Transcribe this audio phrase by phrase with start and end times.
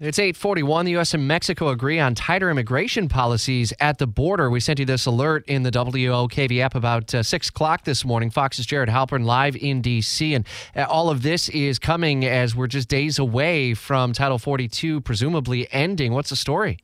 [0.00, 0.84] It's 841.
[0.84, 1.12] The U.S.
[1.12, 4.48] and Mexico agree on tighter immigration policies at the border.
[4.48, 8.30] We sent you this alert in the WOKV app about uh, 6 o'clock this morning.
[8.30, 10.34] Fox's Jared Halpern live in D.C.
[10.34, 10.46] And
[10.76, 15.66] uh, all of this is coming as we're just days away from Title 42 presumably
[15.72, 16.12] ending.
[16.12, 16.78] What's the story?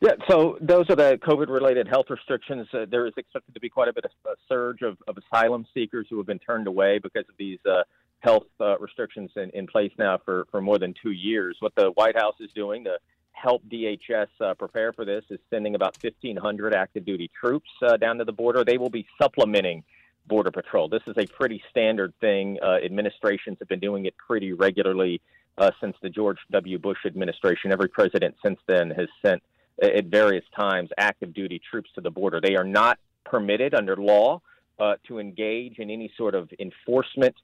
[0.00, 2.68] Yeah, so those are the COVID related health restrictions.
[2.72, 5.66] Uh, there is expected to be quite a bit of a surge of, of asylum
[5.74, 7.82] seekers who have been turned away because of these uh,
[8.26, 11.56] health uh, restrictions in, in place now for, for more than two years.
[11.60, 12.98] What the White House is doing to
[13.30, 18.18] help DHS uh, prepare for this is sending about 1,500 active duty troops uh, down
[18.18, 18.64] to the border.
[18.64, 19.84] They will be supplementing
[20.26, 20.88] Border Patrol.
[20.88, 22.58] This is a pretty standard thing.
[22.60, 25.20] Uh, administrations have been doing it pretty regularly
[25.56, 26.78] uh, since the George W.
[26.80, 27.70] Bush administration.
[27.70, 29.40] Every president since then has sent
[29.80, 32.40] at various times active duty troops to the border.
[32.40, 34.40] They are not permitted under law
[34.80, 37.36] uh, to engage in any sort of enforcement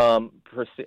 [0.00, 0.32] um,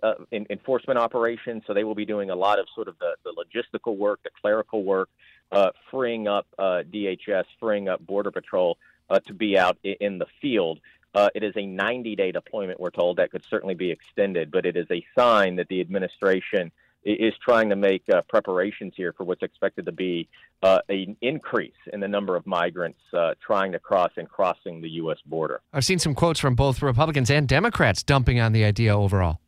[0.01, 1.63] uh, in, enforcement operations.
[1.67, 4.29] So they will be doing a lot of sort of the, the logistical work, the
[4.41, 5.09] clerical work,
[5.51, 8.77] uh, freeing up uh, DHS, freeing up Border Patrol
[9.09, 10.79] uh, to be out in the field.
[11.15, 13.17] Uh, it is a 90 day deployment, we're told.
[13.17, 16.71] That could certainly be extended, but it is a sign that the administration
[17.05, 20.27] is trying to make uh, preparations here for what's expected to be
[20.61, 24.89] uh, an increase in the number of migrants uh, trying to cross and crossing the
[24.91, 25.17] U.S.
[25.25, 25.61] border.
[25.73, 29.39] I've seen some quotes from both Republicans and Democrats dumping on the idea overall.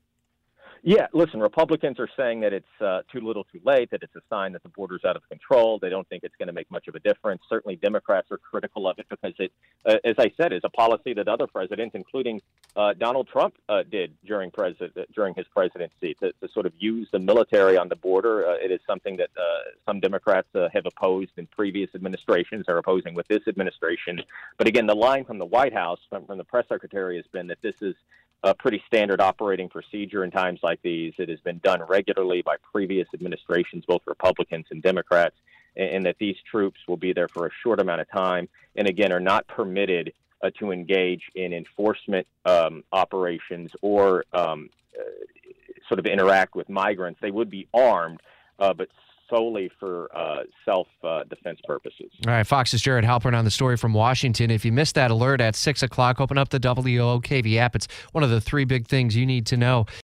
[0.88, 4.22] Yeah, listen, Republicans are saying that it's uh, too little too late, that it's a
[4.30, 5.80] sign that the border's out of control.
[5.80, 7.42] They don't think it's going to make much of a difference.
[7.50, 9.52] Certainly, Democrats are critical of it because it,
[9.84, 12.40] uh, as I said, is a policy that other presidents, including
[12.76, 17.08] uh, Donald Trump, uh, did during, president, during his presidency to, to, sort of use
[17.12, 18.48] the military on the border.
[18.48, 19.42] Uh, it is something that uh,
[19.88, 24.22] some Democrats have opposed in previous administrations, are opposing with this administration.
[24.60, 27.48] But again, the line from the White House, from, from the press secretary, has been
[27.48, 27.96] that this is
[28.46, 31.14] a pretty standard operating procedure in times like these.
[31.18, 35.36] It has been done regularly by previous administrations, both Republicans and Democrats,
[35.76, 38.88] and, and that these troops will be there for a short amount of time and,
[38.88, 40.14] again, are not permitted
[40.44, 45.04] uh, to engage in enforcement um, operations or um, uh,
[45.88, 47.20] sort of interact with migrants.
[47.22, 48.22] They would be armed,
[48.60, 48.90] uh, but
[49.30, 52.12] solely for uh, self uh, defense purposes.
[52.28, 54.52] All right, Fox's Jared Halpern on the story from Washington.
[54.52, 57.76] If you missed that alert at 6 o'clock, open up the WOKV app.
[57.76, 59.86] It's one of the three big things you need to know.